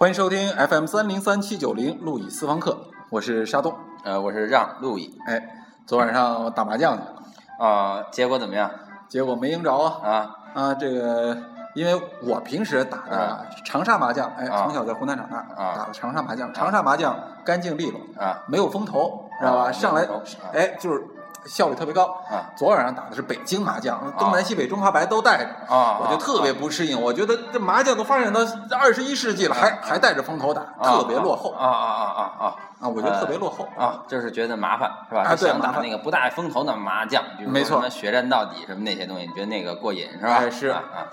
[0.00, 3.76] 欢迎收听 FM 三零三七九零路易私房课，我是沙东。
[4.02, 5.14] 呃，我是让路易。
[5.26, 5.38] 哎，
[5.84, 8.70] 昨晚上我打麻将去了，啊，结果怎么样？
[9.10, 10.74] 结果没赢着啊啊啊！
[10.74, 11.36] 这个
[11.74, 19.64] 因为我平时打的长沙麻将，哎，啊从小在湖南长大，啊打的长沙麻将，长沙麻将干净利落，啊没有风头，知道吧？
[19.64, 21.04] 啊上来没有风头啊哎，就是
[21.46, 22.04] 效率特别高。
[22.30, 25.74] 啊昨晚上打的是北京麻将，东南西北中华白都带着。
[25.74, 25.98] 啊！
[26.00, 28.40] 我就特别不适应，我觉得这麻将都发展到
[28.76, 32.88] 二十一世纪了，还还带着风头打，特别落后啊啊啊啊啊啊！
[32.88, 34.02] 我觉得特别落后啊！
[34.08, 35.22] 就是觉得麻烦是吧？
[35.22, 40.34] 啊想打那个不带风头的麻将，比如说没错什么血战到底什么那些东西，你觉得那个过瘾是吧？
[40.34, 41.08] 哎是啊啊。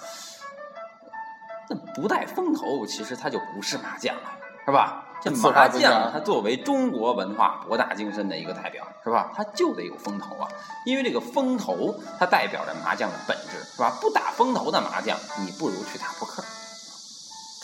[1.69, 4.21] 那不带风头，其实它就不是麻将了，
[4.65, 5.03] 是吧？
[5.21, 9.31] 这麻将它作为中国文化博大精深的一个代表，是吧？
[9.35, 10.47] 它就得有风头啊，
[10.85, 13.97] 因为这个风头它代表着麻将的本质，是吧？
[13.99, 16.43] 不打风头的麻将，你不如去打扑克。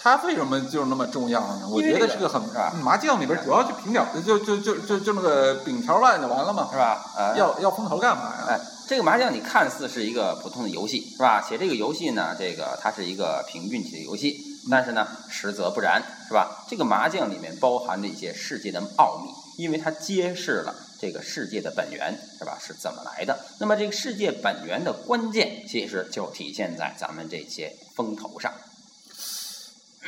[0.02, 1.66] 它为什么就是那么重要呢？
[1.72, 2.42] 我觉得是个很
[2.84, 7.06] 麻将里边主要就平点，就就就就就那个饼条烂就完了嘛，是吧？
[7.16, 8.46] 呃，要要风头干嘛呀？
[8.50, 11.42] 哎，这个麻将你看似是一个普通的游戏，是吧？
[11.48, 16.64] 且这个游戏呢，这个它是一个凭运气的游戏，但是呢，实则不然，是吧？
[16.68, 19.30] 这个麻将里面包含着一些世界的奥秘，
[19.64, 22.58] 因为它揭示了这个世界的本源，是吧？
[22.60, 23.38] 是怎么来的？
[23.60, 28.52] 那么这个世界本源的关键，其实就体现在咱们这些风头上。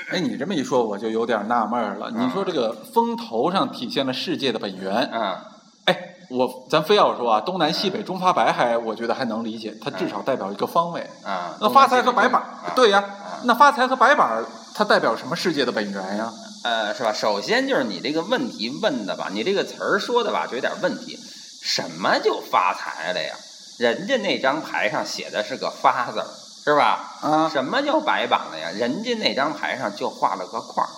[0.10, 2.12] 哎，你这么一说，我就有点纳闷儿了。
[2.12, 5.38] 你说这个风头上体现了世界的本源，嗯
[5.86, 11.10] 哎，我咱非要说啊，东南西北中发白还我觉得还能理解，它至少代表一个方位。
[11.24, 14.44] 啊，那发财和白板啊，对呀啊，那发财和白板
[14.74, 16.34] 它代表什么世界的本源呀？
[16.64, 17.14] 呃，是吧？
[17.14, 21.20] 首先就是你这个问题问的吧，你这个词儿说的吧，就有点问题。
[21.62, 23.36] 什么就发财了呀？
[23.78, 26.28] 人家那张牌上写的是个发字儿，
[26.64, 27.18] 是吧？
[27.22, 28.72] 啊什么叫白板了呀？
[28.72, 30.90] 人家那张牌上就画了个框儿，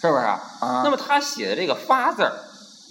[0.00, 0.40] 是不是啊？
[0.60, 2.32] 啊，那么他写的这个发字儿，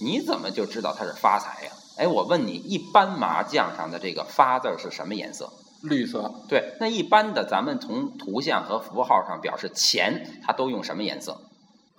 [0.04, 1.72] 你怎么就知道他是发财呀？
[1.98, 5.50] 哎，我问你，一般麻将上的这个发字儿是什么颜色？
[5.90, 11.40] 绿色对，那一般的咱们从图像和符号上表示钱，它都用什么颜色？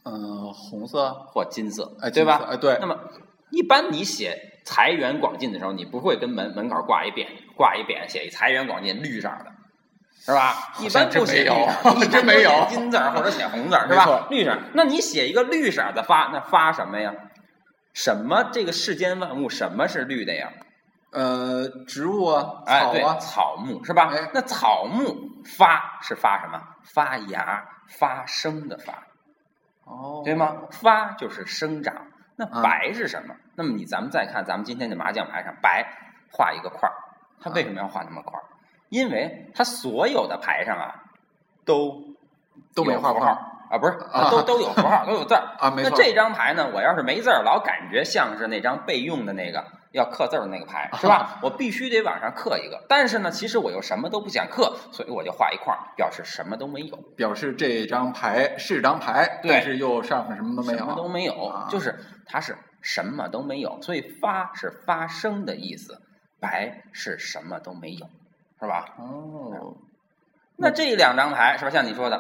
[0.05, 2.41] 嗯，红色，或金色，哎，对吧？
[2.49, 2.97] 哎，对那，么，
[3.51, 7.27] 一般你写“财源广进”的时候，你不会跟门门口挂一匾，
[7.57, 9.53] 挂一匾写一“财源广进”绿色的，
[10.25, 10.73] 是吧？
[10.81, 14.27] 一般不写绿色 真没有一般都真没有写金字儿或者写红字儿，是吧？
[14.31, 14.57] 绿色。
[14.75, 17.13] 那你写一个绿色的发，那发什么呀？
[17.93, 18.45] 什么？
[18.53, 20.53] 这个世间万物，什么是绿的呀？
[21.17, 24.11] 呃，植物啊，哎，对，草木是吧？
[24.13, 25.17] 哎那草木
[25.57, 26.63] 发是发什么？
[26.85, 27.65] 发芽、
[27.99, 28.93] 发生的发。
[29.85, 30.57] 哦，对吗？
[30.71, 31.95] 发就是生长，
[32.37, 33.35] 那啊白是什么？
[33.55, 35.87] 那么你咱们再看咱们今天的麻将牌上，白
[36.31, 36.95] 画一个块儿，
[37.41, 38.45] 它为什么要画那么块儿？
[38.91, 40.95] 因为它所有的牌上啊，
[41.65, 42.03] 都
[42.75, 43.31] 都没有符号
[43.71, 45.57] 啊，不是，啊都都有符号，都有字儿。
[45.59, 49.65] 啊，没错，那这张牌呢，我要是没字儿，老感觉像是那张备用的那个
[49.97, 51.39] 要刻字儿的那个牌，是吧？
[51.43, 52.85] 我必须得往上刻一个。
[52.89, 56.97] 但是呢，其实我又什么都不想刻，所以我就画一块儿，表示什么都没有。
[57.17, 66.01] 表示这张牌是张牌，但是又上面什么都没有，什么都没有，啊就是它是什么都没有，所以发是发生的意思，
[66.39, 68.07] 白是什么都没有，
[68.61, 68.95] 是吧？
[68.99, 69.77] 哦，
[70.57, 71.71] 那这两张牌是吧？
[71.71, 72.17] 像你说的，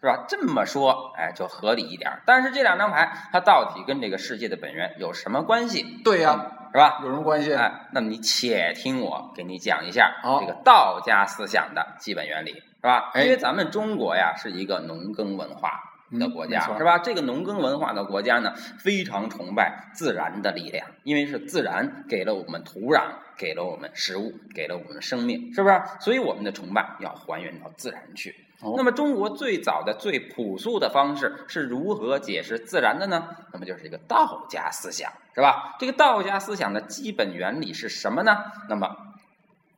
[0.00, 0.24] 是吧？
[0.28, 2.22] 这么说，哎，就合理一点儿。
[2.26, 5.82] 但是这两张牌，它到底跟这个世界的本源有什么关系？
[6.04, 7.00] 对呀，是吧？
[7.02, 7.52] 有什么关系？
[7.52, 13.10] 哎，那么你且听我给你讲一下好这个道家思想的基本原理，是吧？
[13.12, 16.98] 哎因为咱们中国呀是一个农耕文化的国家，嗯是吧？
[16.98, 23.04] 这个农耕文化的国家呢，非常崇拜自然的力量，因为是自然给了我们土壤，
[23.36, 25.80] 给了我们食物，给了我们生命，是不是？
[26.00, 28.34] 所以我们的崇拜要还原到自然去。
[28.62, 33.28] 哦那么中国最早的、最朴素的方式是如何解释自然的呢？
[33.52, 35.74] 那么就是一个道家思想，是吧？
[35.80, 38.36] 这个道家思想的基本原理是什么呢？
[38.68, 38.96] 那么，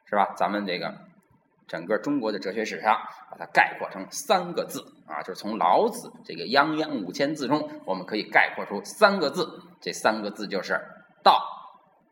[0.04, 0.34] 是吧？
[0.36, 0.94] 咱们这个
[1.66, 2.96] 整个中国的哲学史上，
[3.30, 10.80] 把它概括成三个字啊，就是从老子这个泱泱五千字中，我们可以概括出三个字，这三个字就是
[11.22, 11.42] 道、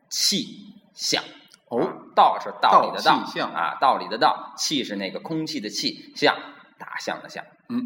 [0.09, 0.45] 气、
[0.93, 1.23] 象。
[1.69, 6.37] 哦啊，道是道理的道象啊，道理的道，气是那个空气的气，象
[6.77, 7.81] 大象的象，嗯，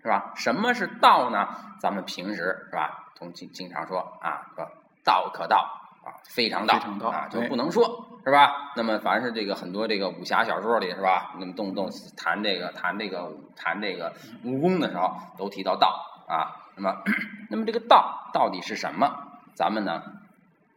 [0.00, 0.32] 是吧？
[0.36, 1.48] 什么是道呢？
[1.80, 4.64] 咱们平时是吧，同经经常说啊，说
[5.02, 5.68] 道可道
[6.04, 6.76] 啊，非常道
[7.08, 8.72] 啊，就不能说是吧？
[8.76, 14.12] 那么凡是这个很多这个武侠小说里是吧，那么动不动谈这个谈这个谈这个
[14.44, 16.60] 武功的时候，都提到道啊。
[16.76, 17.02] 那么
[17.48, 19.08] 那么这个道到底是什么？
[19.54, 20.02] 咱们呢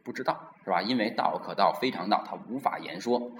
[0.04, 0.80] 不知道是吧？
[0.80, 3.30] 因为道可道非常道，它无法言说。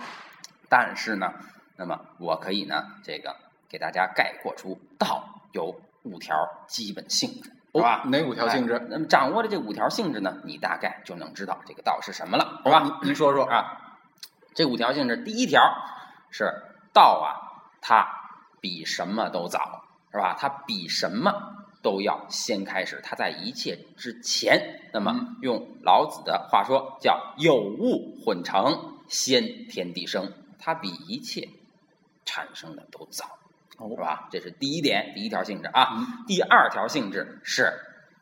[0.68, 1.32] 但是呢，
[1.76, 3.36] 那么我可以呢这个
[3.68, 6.34] 给大家概括出道有五条
[6.66, 7.30] 基本性
[7.72, 8.02] 质，是吧？
[8.06, 8.86] 哪五条性质？
[8.90, 12.82] 那么掌握了这五条性质呢，你大概就能知道这个道是什么了，好吧？
[12.82, 13.84] 您您说说啊。
[14.54, 15.62] 这五条性质，第一条
[16.30, 16.52] 是
[16.92, 18.08] 道啊，它
[18.60, 20.36] 比什么都早，是吧？
[20.36, 21.32] 它比什么
[21.80, 24.80] 都要先开始，它在一切之前。
[24.92, 31.48] 那么用老子的话说，叫有物混成，先天地生，它比一切
[32.24, 33.37] 产生的都早，
[33.78, 34.28] 是吧？
[34.30, 35.90] 这是第一点，第一条性质啊。
[36.26, 37.72] 第二条性质是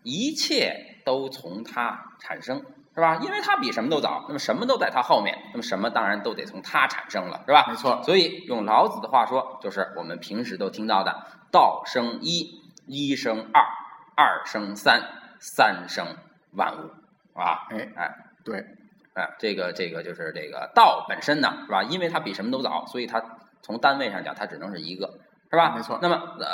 [0.02, 2.62] 一切都从它产生。
[2.96, 3.16] 是吧？
[3.16, 7.66] 因为它比什么都早，那么什么都在它后面，那么什么当然都得从它产生了，是吧？
[7.68, 8.02] 没错。
[8.02, 13.62] 所以用老子的话说，就是我们平时都听到的“道生一，一生二，
[14.16, 15.02] 二生三，
[15.38, 16.06] 三生
[16.52, 16.88] 万物”，
[17.28, 17.68] 是吧？
[17.68, 18.64] 哎哎，对，
[19.12, 21.82] 哎，这个这个就是这个道本身呢，是吧？
[21.82, 23.22] 因为它比什么都早，所以它
[23.60, 25.18] 从单位上讲，它只能是一个，
[25.50, 25.74] 是吧？
[25.76, 25.98] 没错。
[26.02, 26.46] 那么呃，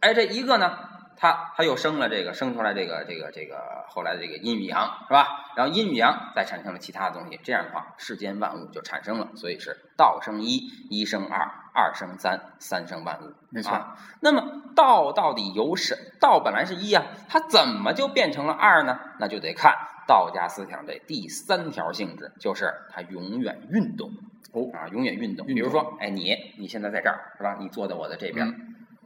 [0.00, 0.78] 哎，这一个呢？
[1.16, 5.52] 它它又生了这个生出来这个这个这个后来的这个阴与阳是吧？
[5.54, 9.28] 然后阴与阳再产生了其他的东西，这样的话世间万物就产生了。
[9.34, 10.56] 所以是道生一，
[10.88, 13.34] 一生二，二生三，三生万物。
[13.50, 13.78] 没错。
[14.20, 15.94] 那么道到底由什？
[16.18, 18.98] 道本来是一啊，它怎么就变成了二呢？
[19.18, 19.74] 那就得看
[20.06, 24.10] 道家思想的第三条性质，就是它永远运动。
[24.52, 25.46] 哦啊，永远运动。
[25.46, 27.56] 比如说，哎，你你现在在这儿是吧？
[27.60, 28.54] 你坐在我的这边，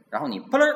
[0.09, 0.67] 然后你扑棱。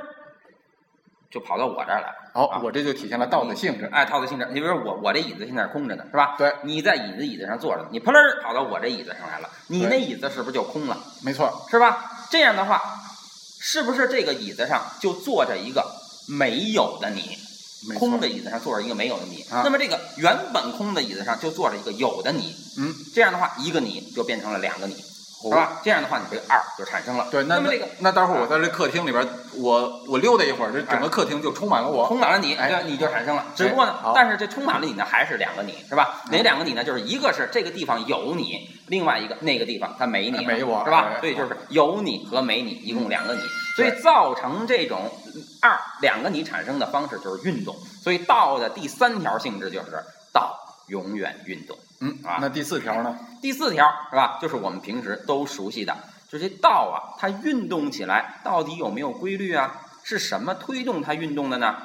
[1.31, 3.85] 就跑到我这儿来，好，我这就体现了道的性质。
[3.93, 6.33] 哎，道的性质，你比如说我，我这椅子现在是空着呢，是吧？
[6.39, 10.97] 对，你在椅子椅子上坐着，你扑棱跑到我这椅子上来了，你那椅子是不是就空了？
[11.23, 12.03] 没错，是吧？
[12.31, 12.81] 这样的话，
[13.61, 15.85] 是不是这个椅子上就坐着一个
[16.27, 17.37] 没有的你？
[17.97, 22.55] 空的椅子上坐着一个没有的你，那么这个原本空的椅子上就坐着一个有的你。
[22.77, 24.95] 嗯，这样的话，一个你就变成了两个你。
[25.41, 25.79] 是吧？
[25.81, 27.25] 这样的话，你这个二就产生了。
[27.31, 33.45] 对，那么这个，那待会儿我在这客厅里边，我我溜达一会儿，这整个客厅就充满了我，充满了你，对，你就产生了。
[33.55, 36.23] 只不过呢，但是这充满了你呢，还是两个你，是吧？
[36.29, 36.83] 哪两个你呢？
[36.83, 41.13] 就是一个是这个地方有你，另外一个那个地方它没你，没我，是吧？
[41.21, 43.39] 所以就是有你和没你，一共两个你，
[43.77, 45.09] 所以造成这种
[45.61, 47.75] 二两个你产生的方式就是运动。
[48.01, 50.57] 所以道的第三条性质就是道
[50.87, 51.77] 永远运动。
[52.01, 53.17] 嗯啊，那第四条呢？
[53.41, 54.37] 第四条是吧？
[54.41, 55.95] 就是我们平时都熟悉的，
[56.29, 59.81] 就这道啊，它运动起来到底有没有规律啊？
[60.03, 61.75] 是什么推动它运动的呢？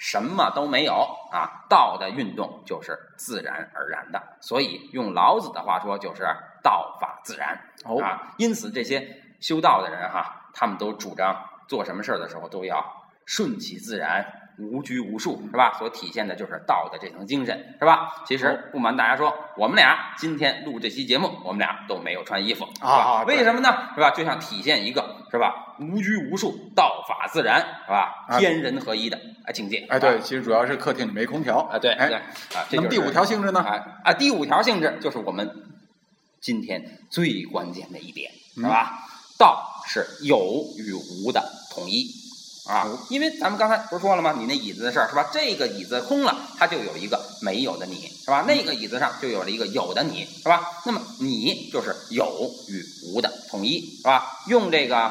[0.00, 0.94] 什么都没有
[1.32, 1.66] 啊！
[1.68, 6.22] 道的运动就是自然而然的，所以用老子的话说就是
[6.62, 7.60] 道法自然
[8.00, 8.32] 啊。
[8.36, 11.36] 因此这些修道的人哈，他们都主张
[11.66, 12.97] 做什么事儿的时候都要
[13.28, 14.24] 顺其自然。
[14.60, 15.78] 无拘无束是吧？
[15.78, 18.24] 所体现的就是道的这层精神是吧？
[18.26, 23.22] 其实不瞒大家说，我们俩今天录这期节目，我们俩都没有穿衣服啊。
[23.22, 23.68] 为什么呢？
[23.94, 24.10] 是吧？
[24.10, 25.76] 就像体现一个是吧？
[25.78, 28.26] 无拘无束，道法自然是吧？
[28.40, 29.86] 天人合一的啊境界。
[29.88, 31.78] 哎，对，其实主要是客厅里没空调啊。
[31.78, 32.08] 对，哎
[32.56, 33.60] 啊，那么第五条性质呢？
[34.02, 35.48] 啊，第五条性质就是我们
[36.40, 39.06] 今天最关键的一点是吧？
[39.38, 42.26] 道是有与无的统一。
[42.68, 44.34] 啊，因为咱们刚才不是说了吗？
[44.38, 45.30] 你那椅子的事儿是吧？
[45.32, 48.44] 这个椅子空了，它就有一个没有的你，是吧？
[48.46, 50.70] 那个椅子上就有了一个有的你，是吧？
[50.84, 54.40] 那么你就是有与无的统一，是吧？
[54.48, 55.10] 用这个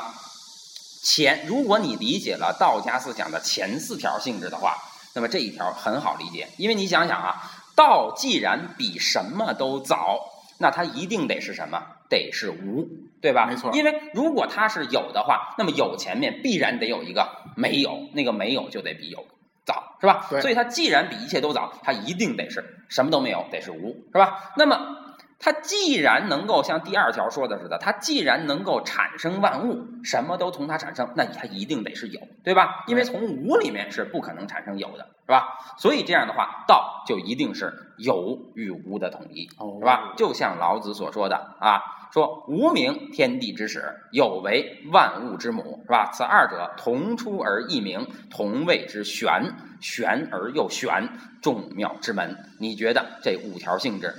[1.01, 4.77] 前，如果你理解了道家思想的前四条性质的话，
[5.15, 7.41] 那么这一条很好理解，因为你想想啊，
[7.75, 10.20] 道既然比什么都早，
[10.60, 11.82] 那它一定得是什么？
[12.10, 12.88] 得是无，
[13.20, 13.48] 对吧？
[13.48, 13.72] 没错。
[13.74, 19.26] 因为如果它是有的话，那么有前面必然得有一个没有，那个没有就得比有
[19.66, 20.28] 早，是吧？
[20.30, 20.42] 对。
[20.42, 24.54] 所以它既然比一切都早，它一定得是什么都没有，得是无，是吧？
[24.56, 25.07] 那么
[25.39, 32.84] 它既然能够像第二条说的似的，它既然能够产生万物，什么都从它产生，那它一定得是有，对吧？
[32.88, 35.58] 因为从无里面是不可能产生有的，是吧？
[35.77, 39.48] 所以这样的话，道就一定是有与无的统一，
[39.79, 40.13] 是吧？
[40.17, 41.94] 就像老子所说的啊。
[42.10, 46.10] 说无名，天地之始；有为，万物之母，是吧？
[46.13, 49.53] 此二者，同出而异名，同谓之玄。
[49.82, 51.10] 玄而又玄，
[51.41, 52.38] 众妙之门。
[52.60, 54.15] 你觉得这五条性质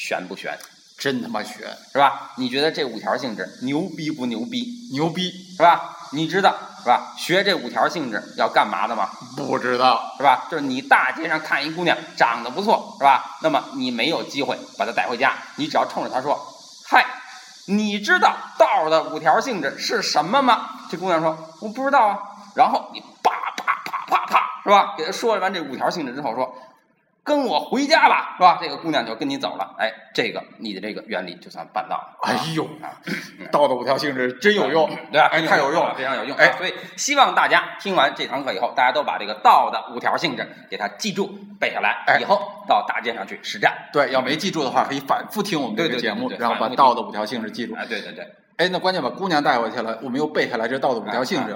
[0.00, 0.58] 玄不玄？
[0.98, 1.56] 真他妈玄，
[1.92, 2.32] 是吧？
[2.36, 4.88] 你觉得这五条性质牛逼不牛逼？
[4.94, 5.94] 牛逼，是吧？
[6.12, 7.12] 你知道是吧？
[7.18, 9.10] 学这五条性质要干嘛的吗？
[9.36, 10.48] 不知道，是吧？
[10.50, 13.38] 就是你大街上看一姑娘长得不错，是吧？
[13.42, 16.38] 那么你没有机会把她带回家，你只要冲着她说
[16.88, 17.04] ：“嗨。”
[17.66, 20.70] 你知道道的五条性质是什么吗？
[20.90, 22.18] 这姑娘说我不知道啊。
[22.56, 24.94] 然后你啪啪啪啪啪，是吧？
[24.98, 26.52] 给她说完这五条性质之后，说
[27.22, 28.58] 跟我回家吧，是吧？
[28.60, 32.16] 这个姑娘就跟你走了，哎，这个你的这个原理就算办到了。
[32.22, 32.90] 哎呦啊，
[33.52, 35.28] 道的五条性质真有用，对吧？
[35.30, 36.36] 哎，太有用了，非常有用。
[36.36, 41.26] 哎，所以希望大家听完这堂课以后，大家都把这个道的五条性质给它记住
[41.60, 43.90] 背下来，哎以后到大街上去实战。
[43.92, 47.74] 对，要没记住的话，可以反复听我们这个节目，然后把道的五条性质记住。
[47.74, 51.52] 哎，对对对，哎，那关键把姑娘带回去了，我们又背下来这道的五条性质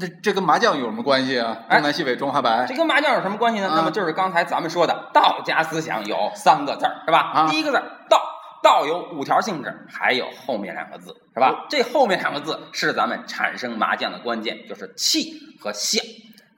[0.00, 1.58] 这这跟麻将有什么关系啊？
[1.68, 2.74] 哎东南西北中华白这。
[2.74, 3.68] 跟麻将有什么关系呢？
[3.68, 7.18] 啊那么就是刚才咱们说的道家思想有三个字儿，是吧？
[7.18, 8.22] 啊第一个字儿道，
[8.62, 11.66] 道有五条性质，还有后面两个字，是吧？
[11.68, 16.04] 这后面两个字是咱们产生麻将的关键，就是气和象。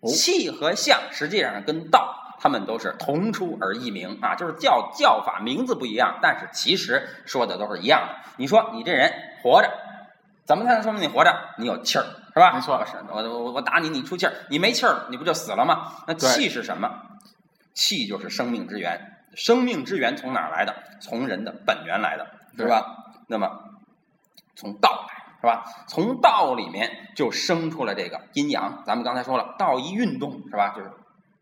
[0.00, 2.20] 哦气和象实际上跟道。
[2.36, 8.14] 他们都是同出而异名啊，就是叫叫法名字不一样，但是其实说的都是一样的。
[8.36, 9.10] 你说你这人
[9.42, 9.70] 活着，
[10.44, 11.32] 怎么才能说明你活着？
[11.56, 12.04] 你有气儿，
[12.34, 12.52] 是吧？
[12.52, 15.92] 没错我是我我我打你，你出气儿，你没气儿，你不就死了吗？
[16.08, 16.90] 那气是什么？
[17.74, 19.12] 气就是生命之源。
[19.36, 20.74] 生命之源从哪儿来的？
[21.00, 22.26] 从人的本源来的，
[22.56, 22.84] 是吧？
[23.28, 23.48] 那么
[24.56, 25.64] 从道来，是吧？
[25.86, 28.82] 从道里面就生出了这个阴阳。
[28.84, 30.70] 咱们刚才说了，道一运动，是吧？
[30.76, 30.90] 就是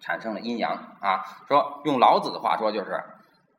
[0.00, 1.24] 产生了阴阳啊。
[1.48, 3.02] 说用老子的话说，就是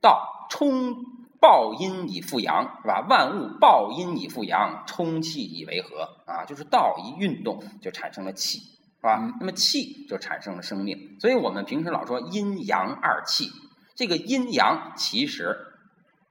[0.02, 0.96] 道冲
[1.43, 3.05] 抱阴以复阳，是吧？
[3.09, 6.45] 万物抱阴以复阳，充气以为和啊。
[6.45, 9.19] 就是道一运动就产生了气，是吧？
[9.21, 11.17] 嗯那么气就产生了生命。
[11.19, 13.51] 所以我们平时老说阴阳二气，
[13.93, 15.53] 这个阴阳其实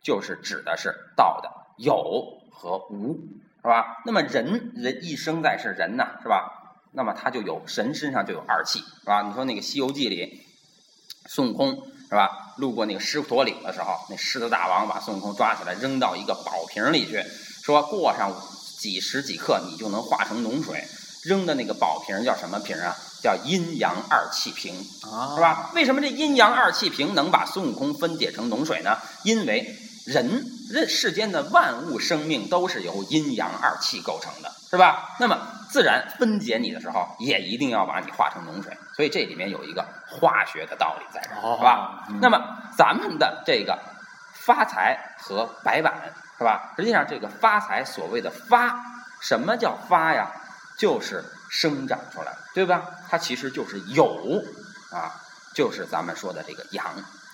[0.02, 3.12] 就是指的是道的有和无，
[3.60, 4.00] 是吧？
[4.06, 6.80] 那么人人一生在世，人呐，是吧？
[6.90, 9.20] 那么他就有神身上就有二气，是吧？
[9.20, 10.40] 你说那个《西游记》里，
[11.26, 12.52] 孙悟空是吧？
[12.56, 17.24] 路过那个狮驼岭的时候，那狮子大王把孙悟空抓起来扔到一个宝瓶里去，
[17.64, 18.30] 说过上
[18.78, 20.86] 几时几刻你就能化成脓水。
[21.24, 22.94] 扔的那个宝瓶叫什么瓶啊？
[23.22, 24.74] 叫阴阳二气瓶。
[25.10, 25.40] 啊是？
[25.40, 25.70] 吧？
[25.74, 28.98] 为什么这阴阳二气瓶能把孙悟空分解成脓水呢？
[29.22, 35.16] 因为人人世间的万物生命都是由阴阳二气构成的，是吧？
[35.18, 35.38] 那么
[35.72, 42.04] 自然分解你的时候，也一定要把你化成脓水，所以这里面有一个化学的道理在这儿，哦是吧？
[42.10, 42.38] 嗯那么
[42.76, 43.78] 咱们的这个
[44.34, 46.74] 发财和白板，是吧？
[46.76, 48.78] 实际上，这个发财所谓的发，
[49.22, 50.30] 什么叫发呀？
[50.78, 52.82] 就是生长出来，对吧？
[53.08, 54.42] 它其实就是有
[54.90, 55.14] 啊，
[55.54, 56.84] 就是咱们说的这个阳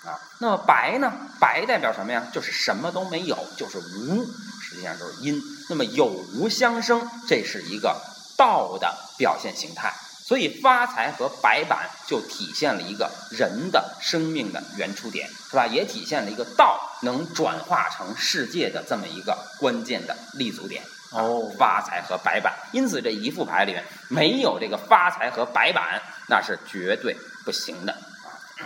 [0.04, 0.14] 啊。
[0.38, 1.12] 那么白呢？
[1.40, 2.23] 白代表什么呀？
[2.33, 4.25] 就是什么都没有，就是无，
[4.61, 5.40] 实际上就是阴。
[5.71, 7.97] 那么有无相生，这是一个
[8.38, 9.92] 道的表现形态。
[10.25, 15.66] 所以发财和白板就体现了一个人的生命的原初点，是吧？
[15.66, 20.83] 也体现了一个道能转化成世界的这么一个关键的立足点。
[21.12, 27.16] 哦，发财和白板，因此这一副牌里面没有这个发财和白板，那是绝对
[27.47, 27.92] 不行的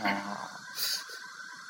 [0.02, 0.50] 啊，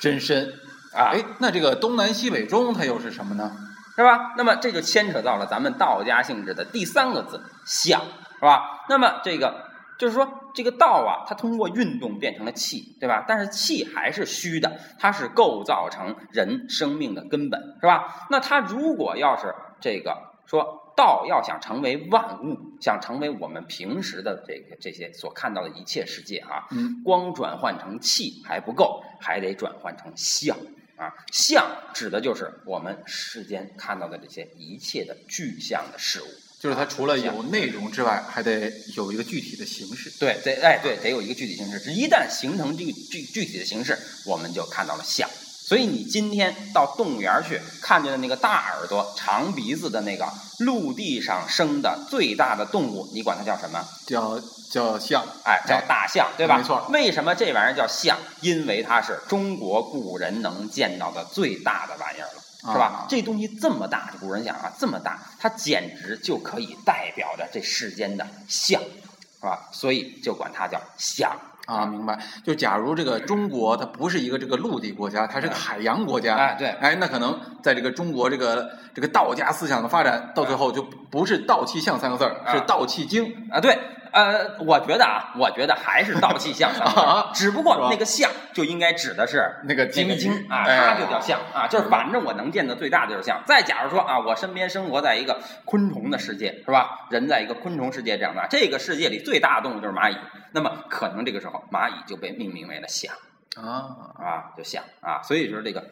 [0.01, 0.59] 真深。
[0.95, 3.53] 啊，哎，那这个东南西北中它又是什么呢？
[3.97, 4.35] 是吧？
[4.37, 8.01] 那么这就牵扯到了咱们道家性质的第三个字“象”，
[8.37, 8.85] 是吧？
[8.89, 13.25] 那么这个就是说，这个道啊，它通过运动变成了气，对吧？
[13.29, 18.27] 但是气还是虚的，它是构造成人生命的根本，是吧？
[18.31, 30.57] 那它如果要是这个说道要想成为万物，想成为我们平时的这个这些所看到的一切世界啊，嗯，光转换成气还不够，还得转换成象
[30.97, 31.13] 啊。
[31.33, 36.27] 象指的就是我们世间看到的这些一切的具象的事物。
[36.61, 40.09] 就是它除了有内容之外，还得有一个具体的形式。
[40.21, 41.93] 对，得哎对，得有一个具体形式。
[41.93, 45.29] 一旦形成这个具具体的形式，我们就看到了象。
[45.73, 53.83] 所以你今天到动物园去看见的那个大耳朵、长鼻子的那个陆地上生的最大的动物，你管它叫什么？
[54.07, 54.39] 叫
[54.71, 56.59] 叫象，哎，叫大象，对吧？
[56.59, 58.19] 没错为什么这玩意儿叫象？
[58.43, 62.85] 因为它是中国古人能见到的最大的玩意儿了，是吧？
[62.85, 69.71] 啊这东西这么大，古人讲啊，这么大，它简直就可以代表着这世间的象，是吧？
[69.73, 71.35] 所以就管它叫象。
[71.67, 72.19] 啊，明白。
[72.45, 83.49] 就假如这个中国它不是一个这个陆地国家，它是个海洋国家，哎，对，哎，那可能在这个中国这个这个道家思想的发展，到最后就不是道气象三个字儿，啊是道气经。
[83.51, 83.79] 啊，对，
[84.13, 93.43] 呃，我觉得啊，我觉得还是道气象三个字啊只不过那个象就应该指的是那个那个鲸鲸啊，哎它就叫象啊，就是反正我能见的最大的就是象。
[93.47, 97.07] 再假如说啊，我身边生活在一个昆虫的世界，是吧？
[97.11, 100.17] 人在一个昆虫世界长大，这个世界里最大的动物就是蚂蚁，
[100.53, 103.15] 那么可能这个时候蚂蚁就被命名为了象
[103.57, 105.85] 啊，啊，就象啊，所以说这个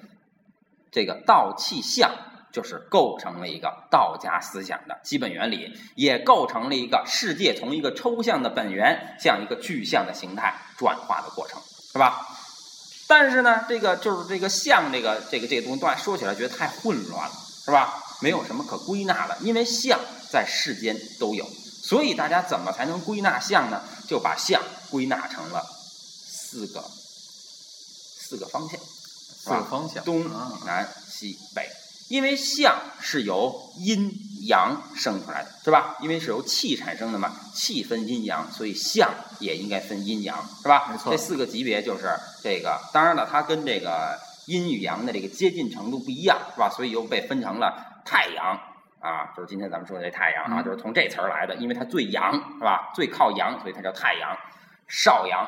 [0.93, 2.11] 这个道气象。
[2.53, 11.61] 就是构成了一个道家思想的基本原理，也构成了一个世界从一个抽象的本源向一个具象的形态转化的过程，
[11.93, 12.27] 是吧？
[13.07, 18.03] 但是呢，这个就是这个象这个这个这个东西，说起来觉得太混乱了，是吧？
[18.21, 19.99] 没有什么可归纳的，因为象
[20.31, 21.45] 在世间都有，
[21.83, 23.83] 所以大家怎么才能归纳象呢？
[24.07, 30.25] 就把象归纳成了四个四个方向，四个方向，东
[30.65, 31.69] 南西北。
[32.11, 34.11] 因为象是由阴
[34.49, 35.97] 阳生出来的，是吧？
[36.01, 40.89] 因为是由气产生的嘛，气分阴阳，所以象也应该分阴阳，是吧？
[40.91, 41.13] 没错。
[41.13, 42.13] 这四个级别就是
[42.43, 46.69] 这个，当然了，它跟这个阴与阳的这个接近程度不一样，是吧？
[46.69, 48.59] 所以又被分成了太阳
[48.99, 52.91] 啊，就是今天咱们说的这太阳啊，就是从这词儿来的，因为它最阳，是吧？
[52.93, 54.37] 最靠阳，所以它叫太阳。
[54.89, 55.47] 少阳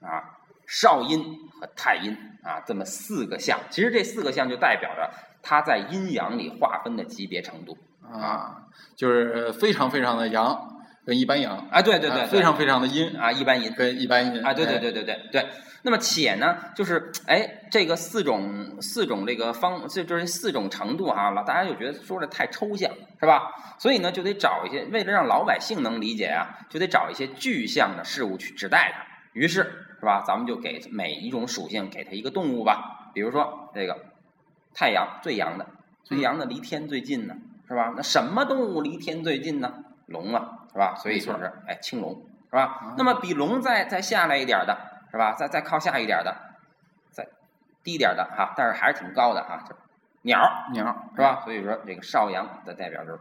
[0.00, 0.22] 啊，
[0.68, 1.24] 少阴
[1.60, 5.10] 和太阴啊，这么四个象，其实这四个象就代表着。
[5.44, 8.64] 它在阴阳里划分的级别程度啊，
[8.96, 15.46] 就是非常非常的阳跟一般阳，啊，对对对，非常非常的阴啊，一般阴跟一般阴啊，对对对对对对。
[15.82, 23.52] 那么且呢，就是哎，这个四种四种这个方，就就是四种程度啊，老大家就觉得说的太抽象，是吧？
[23.78, 29.04] 所以呢，就得找一些为了让老百姓能理解啊，就得找一些具象的事物去指代它。
[29.34, 29.62] 于是
[30.00, 34.13] 是吧，咱们就给每一种属性给它一个动物吧，比如说这个。
[34.74, 35.66] 太阳最阳的，
[36.02, 37.34] 最阳的离天最近呢，
[37.68, 37.92] 是吧？
[37.96, 39.72] 那什么动物离天最近呢？
[40.06, 40.94] 龙啊，是吧？
[40.96, 42.12] 所以就是哎，青龙，
[42.50, 42.94] 是吧？
[42.98, 44.76] 那么比龙再再下来一点的，
[45.10, 45.32] 是吧？
[45.32, 46.36] 再再靠下一点的，
[47.10, 47.26] 再
[47.82, 49.74] 低点的哈，但是还是挺高的哈，就
[50.22, 50.38] 鸟
[50.72, 51.40] 鸟是吧？
[51.44, 53.20] 所以说这个少阳的代表就是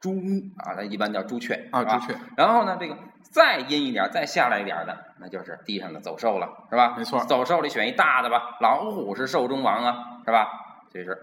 [0.00, 2.18] 朱乌啊，它一般叫朱雀啊，朱雀。
[2.36, 6.94] 然后呢，这个再阴一点，再下来一点的，那就是地上的走兽了，是吧？
[6.96, 10.48] 没错，走兽里选一大的吧，老虎是兽中王啊，是吧？
[10.94, 11.18] 这是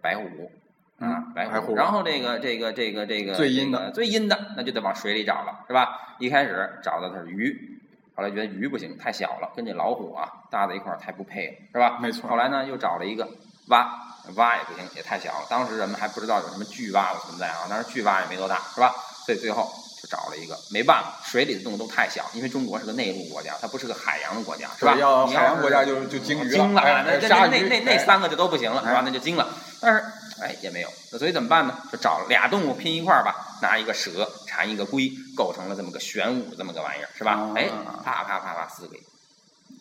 [0.00, 0.50] 白虎
[0.98, 1.76] 啊，白虎。
[1.76, 6.16] 然后这个这个这个这个最阴的最阴的，那就得往水里找了，是吧？
[6.18, 7.80] 一开始找的它是鱼，
[8.16, 12.00] 后来觉得鱼不行，太小了，跟这老虎啊搭在一块儿太不配了，是吧？
[12.00, 12.28] 没错。
[12.28, 13.28] 后来呢，又找了一个
[13.68, 13.88] 蛙，
[14.34, 15.46] 蛙也不行，也太小了。
[15.48, 18.92] 当时人们还不知道有什么巨蛙的存在啊，当时巨蛙也没多大，是吧？
[19.24, 19.70] 所以最后。
[20.02, 24.96] 就找了一个，没办法，水里的动物都太小，因为中国是个内陆国家，它不是个海洋的国家，是吧？
[24.96, 29.02] 要海洋国家就就鲸鱼了，鲸了，那那那那那三个就都不行了，是吧？
[29.04, 29.54] 那就鲸了。
[29.80, 30.02] 但是
[30.42, 31.76] 哎也没有，那所以怎么办呢？
[31.92, 37.52] 就找俩动物拼一块儿吧，拿一个蛇缠一个龟，构成了这么个玄武这么个玩意儿，是吧？
[37.54, 37.68] 哎，
[38.02, 38.96] 啪啪啪啪四个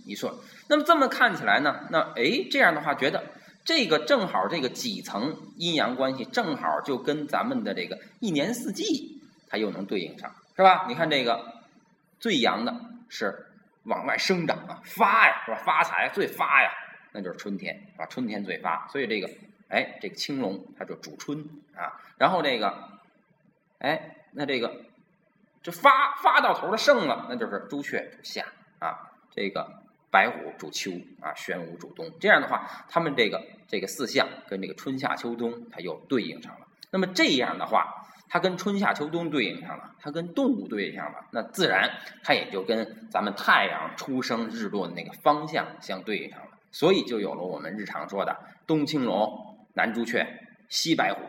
[0.05, 0.38] 一说。
[0.67, 3.23] 那么这么看起来呢，那哎这样的话，觉得
[3.63, 9.18] 这个正好这个几层阴阳关系正好就跟咱们的这个一年四季。
[9.49, 10.85] 它又能对应上，是吧？
[10.88, 11.63] 你看这个
[12.19, 12.73] 最阳的
[13.09, 13.47] 是
[13.83, 15.57] 往外生长啊，发呀，是吧？
[15.65, 16.69] 发财最发呀，
[17.12, 18.05] 那就是春天，是吧？
[18.05, 19.27] 春天最发，所以这个，
[19.69, 21.43] 哎，这个青龙它就主春
[21.75, 21.99] 啊。
[22.17, 22.99] 然后这个，
[23.79, 24.85] 哎，那这个
[25.63, 28.45] 这发发到头的盛了，那就是朱雀主夏
[28.77, 29.09] 啊。
[29.31, 29.81] 这个
[30.12, 32.12] 白虎主秋啊，玄武主冬。
[32.19, 36.67] 这样的话，他们这个这个四象跟这个春夏秋冬，它又对应上了。
[36.91, 37.95] 那么这样的话。
[38.29, 41.89] 它跟春夏秋冬对应上了，它跟动物对应上了，那自然
[42.23, 48.37] 它也就跟咱们太阳出生日落的那个方向相对应上了，所以就有了我们日常说的
[48.67, 50.25] 东青龙、南朱雀、
[50.69, 51.21] 西白虎、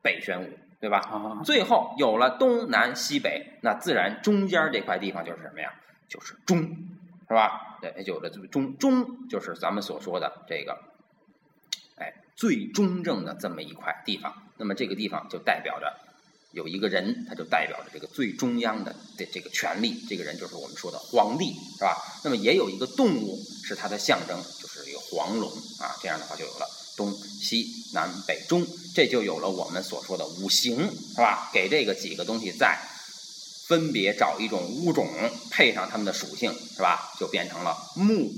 [0.00, 0.48] 北玄武，
[0.80, 1.42] 对吧？
[1.44, 5.74] 最后有了东南西北，那自然中间这块地方就是什么呀？
[6.08, 6.58] 就是中，
[7.28, 7.76] 是吧？
[7.82, 10.78] 对，有了中中就是咱们所说的这个，
[11.96, 15.94] 哎，最中正的这么一块地方，那么这个地方就代表着。
[16.52, 21.96] 有一个人，他就代表着这个最中央的的这个权力，这个人就是我们说的皇帝，是吧？
[22.24, 25.94] 那么也有一个动物是它的象征，就是一个黄龙啊。
[26.02, 30.76] 这样的话就有了东西南北中，这就有了我们所说的五行，
[31.14, 31.48] 是吧？
[31.52, 32.76] 给这个几个东西再
[33.68, 35.08] 分别找一种物种，
[35.52, 37.12] 配上它们的属性，是吧？
[37.20, 38.28] 就变成了木、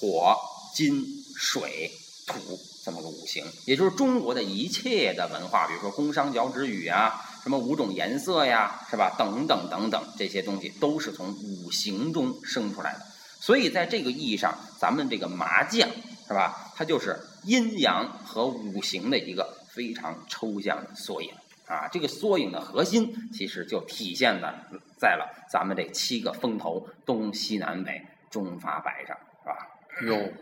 [0.00, 0.34] 火、
[0.74, 1.04] 金、
[1.36, 1.92] 水、
[2.26, 7.28] 土这么个五行，也就是中国的一切的文化，比如说工商角徵羽啊。
[7.42, 9.14] 什么五种颜色呀，是吧？
[9.18, 13.00] 等等等等，这些东西都是从五行中生出来的。
[13.40, 15.88] 所以在这个意义上，咱们这个麻将，
[16.28, 16.72] 是吧？
[16.76, 21.30] 它就是阴阳和五行的一个非常抽象的缩影
[21.66, 21.88] 啊。
[21.90, 24.54] 这个缩影的核心，其实就体现了
[24.96, 28.00] 在了咱们这七个风头东西南北
[28.30, 30.16] 中发白上，是吧？
[30.16, 30.32] 哟，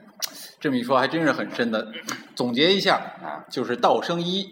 [0.60, 1.90] 这么一说还真是很深的。
[2.36, 4.42] 总结一下啊，就是道生一，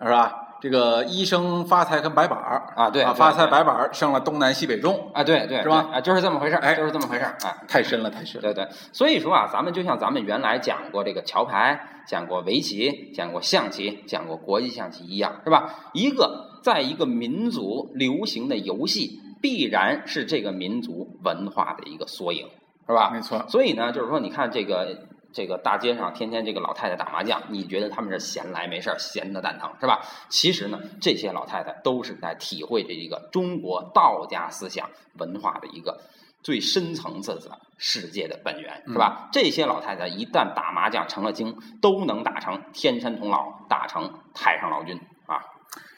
[0.00, 0.41] 是吧？
[0.62, 5.88] 这个一生发财跟白板儿啊，对，发财白板儿生了东南西北中啊，对对，是吧？
[5.92, 8.42] 啊，就是这么回事儿，哎，就是这么回事儿啊，太深了，太深了。
[8.42, 15.90] 对对，所以说啊，咱们就像咱们原来讲过这个桥牌，讲过围棋，讲过象棋，讲过国际象棋一样，是吧？
[15.94, 22.46] 一个在一个民族流行的游戏，必然是这个民族文化的一个缩影，
[22.86, 23.10] 是吧？
[23.12, 23.44] 没错。
[23.48, 24.96] 所以呢，就是说，你看这个
[25.32, 30.00] 这个大街上天天这个老太太打麻将，你觉得他们是闲来没事儿，闲的蛋疼是吧？
[30.28, 36.00] 其实呢，这些老太太都是在体会这一个中国道家思想文化的一个
[36.42, 39.28] 最深层次的世界的本源，是吧？
[39.32, 45.38] 这些老太太一旦打麻将成了精，都能打成天山童姥，打成太上老君啊！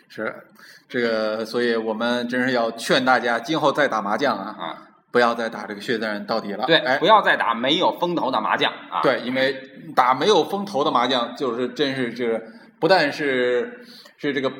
[0.08, 0.46] 是
[0.88, 4.93] 这个，所以我们真是要劝大家，今后再打麻将啊啊！
[5.14, 9.00] 不要再打这个血战到底了，对，哎不，要再打没有风头的麻将啊！
[9.00, 9.54] 对，因为
[9.94, 12.44] 打没有风头的麻将，就是真是就是，
[12.80, 14.52] 不但是是这个，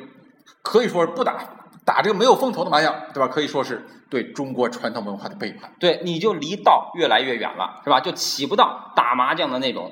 [0.61, 1.37] 可以说是不打
[1.83, 3.27] 打这个没有风头的麻将，对吧？
[3.27, 5.73] 可以说是对中国传统文化的背叛。
[5.77, 7.99] 对，你就离道越来越远了，是吧？
[7.99, 9.91] 就起不到打麻将的那种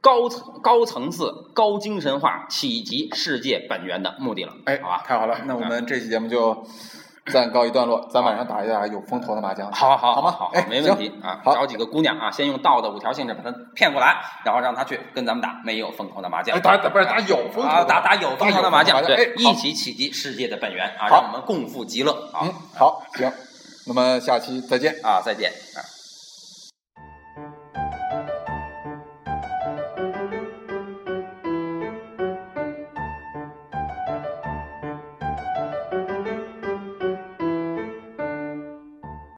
[0.00, 4.52] 高层、高层次、高精神化、企及世界本源的目的了。
[4.64, 6.66] 哎，好吧，太好了，那我们这期节目就
[7.32, 9.70] 暂告一段落，咱晚上打一打有风头的麻将。
[9.72, 11.40] 好好好吗好，哎没问题啊。
[11.44, 16.56] 好找几个姑娘啊，先用道的五条性质把她骗过来，然后让她去跟咱们打没有风头的麻将。
[16.56, 23.32] 哎，打打不是打有风头啊，的打打有风头的麻将，对，一起企及世界的本源啊，让我们共赴极乐啊嗯，好，行，
[23.86, 24.94] 那么下期再见。
[25.02, 25.20] 啊！
[25.24, 25.95] 再见啊。